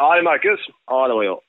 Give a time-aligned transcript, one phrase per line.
[0.00, 0.60] Ja, det är Marcus.
[0.86, 1.40] Ja, det var jag.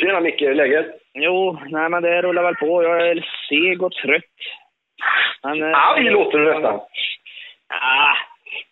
[0.00, 0.86] Tjena Micke, hur är läget?
[1.14, 2.82] Jo, nej men det rullar väl på.
[2.82, 4.38] Jag är seg och trött.
[5.42, 6.80] Men, eh, vi låter det nästan.
[7.68, 8.16] Ah,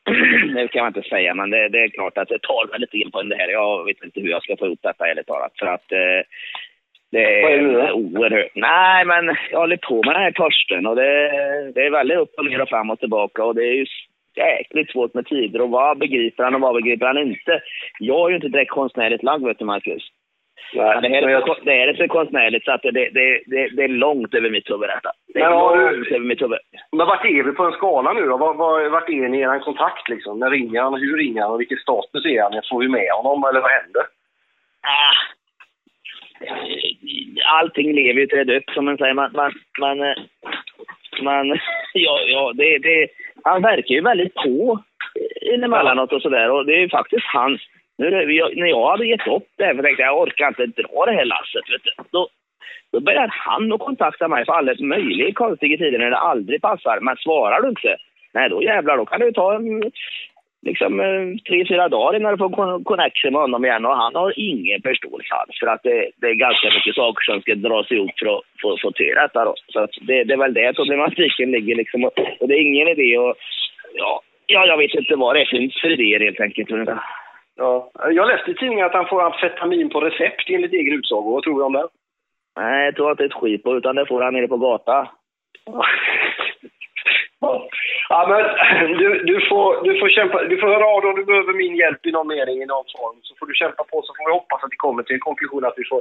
[0.55, 3.11] det kan man inte säga, men det, det är klart att det tar väldigt in
[3.11, 3.49] på det här.
[3.49, 5.53] Jag vet inte hur jag ska få ihop detta ärligt talat.
[5.59, 6.21] För att eh,
[7.13, 8.53] det Vad är det oerhört...
[8.55, 11.31] Nej, men jag håller på med den här Torsten och det,
[11.75, 13.87] det är väldigt upp och ner och fram och tillbaka och det är ju
[14.37, 17.61] jäkligt svårt med tider och vad begriper han och vad begriper han inte.
[17.99, 20.03] Jag är ju inte direkt konstnärligt lagd, vet du Marcus.
[20.75, 23.41] Nej, det, här är jag- så, det här är så konstnärligt så att det, det,
[23.47, 25.11] det, det är långt över mitt huvud detta.
[25.35, 26.59] Det är Men har du- långt över mitt huvud.
[26.93, 28.37] Men vart är vi på en skala nu då?
[28.37, 30.39] Var, var, vart är ni i er kontakt liksom?
[30.39, 30.95] När ringer han?
[30.95, 31.51] Hur ringer han?
[31.51, 32.63] Och vilken status är han?
[32.71, 34.03] Får vi med honom eller vad händer?
[34.83, 35.15] Ah.
[37.61, 39.15] Allting lever ju till det dött, som man säger.
[39.15, 40.15] Man, man, man, eh,
[41.23, 41.49] man
[41.95, 43.09] ja, ja, det, det,
[43.45, 44.83] han verkar ju väldigt på
[45.55, 46.51] emellanåt och sådär.
[46.51, 47.61] Och det är ju faktiskt hans...
[47.99, 51.07] Nu, när jag hade gett upp det här, för jag tänkte jag orkar inte dra
[51.07, 51.71] det här lasset.
[51.73, 51.91] Vet du.
[52.11, 52.29] Då,
[52.93, 56.99] då börjar han att kontakta mig för alldeles möjliga konstiga tider när det aldrig passar.
[57.01, 57.97] Men svarar du inte,
[58.35, 59.83] nej då jävlar, då kan det ju ta en,
[60.63, 63.87] liksom, eh, tre, fyra dagar innan du får connection med honom igen.
[63.87, 65.59] Och han har ingen förståelse alls.
[65.61, 68.77] För att det, det är ganska mycket saker som ska dras ihop för att få,
[68.83, 69.45] få till detta.
[69.45, 69.55] Då.
[69.69, 71.77] Så det, det är väl där problematiken ligger.
[71.77, 72.05] Liksom.
[72.05, 73.37] Och, och det är ingen idé att...
[73.95, 76.71] Ja, ja, jag vet inte vad det finns för idéer helt enkelt.
[77.57, 77.91] Ja.
[78.11, 81.33] Jag läste i tidningen att han får amfetamin på recept enligt egen utsago.
[81.33, 81.89] Vad tror du om det?
[82.57, 85.07] Nej, jag tror inte ett skit på utan det får han nere på gatan.
[87.41, 87.69] Ja,
[88.33, 88.43] men
[89.01, 90.37] du, du, får, du får kämpa.
[90.53, 92.89] Du får höra av dig om du behöver min hjälp i någon mening, i någon
[92.99, 93.17] form.
[93.27, 95.65] Så får du kämpa på, så får vi hoppas att vi kommer till en konklusion
[95.65, 96.01] att vi får...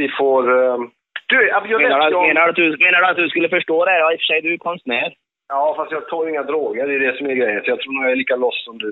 [0.00, 0.42] Vi får...
[0.58, 0.84] ehm,
[1.32, 2.26] Du, jag Menar läste om...
[2.28, 3.98] menar, du att du, menar du att du skulle förstå det?
[3.98, 5.08] Ja, i och för sig, du är konstnär.
[5.48, 6.86] Ja, fast jag tar inga droger.
[6.86, 7.60] Det är det som är grejen.
[7.64, 8.90] Så jag tror nog jag är lika loss som du.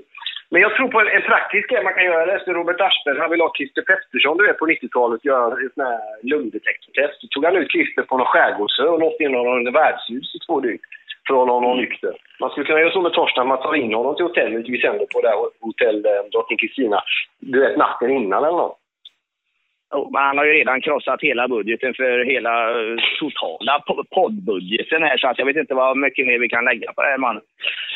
[0.51, 2.21] Men jag tror på en, en praktisk grej man kan göra.
[2.25, 3.19] Jag läste Robert Aschberg.
[3.19, 7.17] Han vill ha Christer Pettersson, du vet, på 90-talet göra ett sånt här lungdetektortest.
[7.23, 10.39] Då tog han ut Christer på någon skärgårdsö och låste in honom i värdshus i
[10.47, 10.79] två dygn.
[11.27, 12.13] För att hålla honom nykter.
[12.41, 15.07] Man skulle kunna göra så med Torsten, man tar in honom till hotellet vi sänder
[15.13, 17.01] på, där hotell eh, Drottning Kristina.
[17.39, 18.79] Du vet, natten innan eller något.
[20.13, 25.17] Men han har ju redan krossat hela budgeten för hela eh, totala po- poddbudgeten här
[25.19, 27.43] så att jag vet inte vad mycket mer vi kan lägga på det här mannen.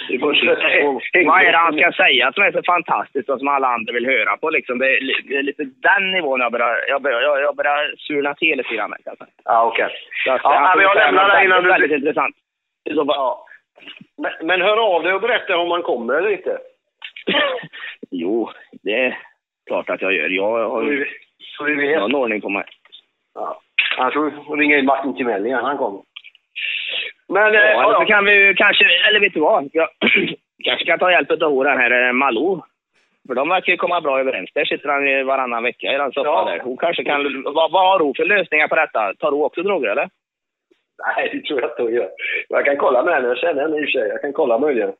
[0.08, 0.82] Vi får se.
[0.86, 3.92] Och Vad är det han ska säga som är så fantastiskt och som alla andra
[3.92, 4.78] vill höra på liksom?
[4.78, 7.94] Det är, li- det är lite den nivån jag börjar, jag börjar, jag, jag börjar
[7.98, 8.90] surna till lite grann.
[8.90, 9.28] kan jag säga.
[9.44, 9.84] Ja, okej.
[10.28, 12.36] Att, Ja, men jag lämnar det innan du- Väldigt intressant.
[12.88, 13.46] Så fall- Ja.
[14.18, 16.58] Men, men hör av dig och berätta om man kommer eller inte.
[18.10, 18.50] Jo,
[18.82, 19.18] det är
[19.66, 20.28] klart att jag gör.
[20.28, 21.06] Jag har Så vi, ju
[21.56, 22.02] så vi vet.
[22.02, 22.64] en ordning på mig.
[23.34, 23.60] Ja.
[23.98, 26.02] Annars får vi ringa in Martin Timell igen, han kommer.
[27.28, 29.70] Men, eh, Ja, eller så kan vi kanske, eller vet du vad?
[29.72, 29.88] Jag
[30.64, 32.62] kanske kan ta hjälp av den här eh, Malou.
[33.26, 34.50] För de verkar ju komma bra överens.
[34.54, 36.44] Där sitter han ju varannan vecka i den soffan Ja.
[36.44, 36.60] där.
[36.60, 37.42] Hon kanske kan...
[37.42, 39.14] Vad, vad har hon för lösningar på detta?
[39.14, 40.08] Tar hon också droger eller?
[41.06, 42.10] Nej, det tror jag inte hon gör.
[42.48, 44.08] Jag kan kolla med henne, jag känner henne i och för sig.
[44.08, 44.92] Jag kan kolla möjligen.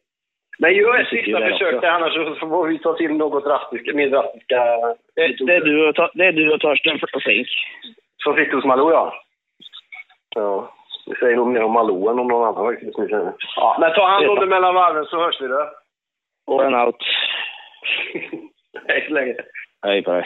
[0.59, 4.11] Men gör ett sista försök där, annars så får vi ta till något drastiskt, mer
[4.11, 4.65] drastiska
[5.15, 7.49] Det, det, är du och, det är du och Torsten Flink.
[8.25, 9.15] Som sitter hos Malou, ja.
[10.35, 10.73] Ja,
[11.07, 12.99] det säger nog mer om Malou än om någon annan faktiskt.
[13.57, 15.71] Ja, men ta hand om det mellan varven så hörs vi då.
[16.47, 16.97] Over and out.
[18.89, 19.35] Hej så länge.
[19.83, 20.25] Hej på dig.